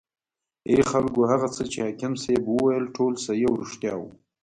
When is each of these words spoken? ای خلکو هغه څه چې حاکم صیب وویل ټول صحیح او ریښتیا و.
ای 0.69 0.77
خلکو 0.91 1.21
هغه 1.31 1.47
څه 1.55 1.63
چې 1.71 1.77
حاکم 1.85 2.13
صیب 2.23 2.41
وویل 2.47 2.85
ټول 2.95 3.13
صحیح 3.25 3.47
او 3.49 3.53
ریښتیا 3.61 3.93
و. 3.99 4.01